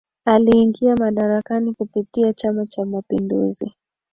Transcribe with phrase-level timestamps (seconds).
[0.25, 3.73] Aliingia madarakani kupitia chama Cha Mapinduzi